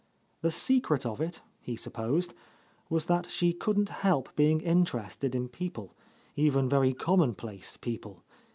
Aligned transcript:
The 0.41 0.49
secret 0.49 1.05
of 1.05 1.21
it, 1.21 1.41
he 1.59 1.75
supposed, 1.75 2.33
was 2.89 3.05
that 3.05 3.27
she 3.29 3.53
couldn't 3.53 3.89
help 3.89 4.35
being 4.35 4.59
interested 4.61 5.35
in 5.35 5.47
people, 5.47 5.93
even 6.35 6.67
very 6.67 6.93
commonplace 6.95 7.77
people. 7.77 8.23